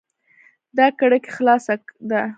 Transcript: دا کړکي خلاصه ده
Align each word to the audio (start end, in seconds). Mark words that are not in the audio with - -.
دا 0.77 0.87
کړکي 0.99 1.29
خلاصه 1.35 1.73
ده 2.09 2.21